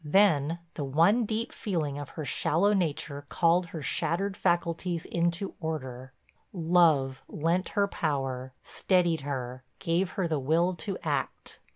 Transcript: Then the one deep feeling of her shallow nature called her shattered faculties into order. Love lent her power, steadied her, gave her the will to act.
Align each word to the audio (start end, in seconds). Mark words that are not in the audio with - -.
Then 0.03 0.57
the 0.73 0.83
one 0.83 1.25
deep 1.25 1.51
feeling 1.51 1.99
of 1.99 2.09
her 2.17 2.25
shallow 2.25 2.73
nature 2.73 3.27
called 3.29 3.67
her 3.67 3.83
shattered 3.83 4.35
faculties 4.35 5.05
into 5.05 5.53
order. 5.59 6.11
Love 6.51 7.21
lent 7.27 7.69
her 7.77 7.87
power, 7.87 8.51
steadied 8.63 9.21
her, 9.21 9.63
gave 9.77 10.13
her 10.13 10.27
the 10.27 10.39
will 10.39 10.73
to 10.77 10.97
act. 11.03 11.59